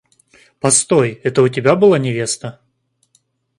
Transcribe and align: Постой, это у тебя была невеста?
Постой, 0.59 1.11
это 1.23 1.43
у 1.43 1.47
тебя 1.47 1.75
была 1.75 1.99
невеста? 1.99 2.59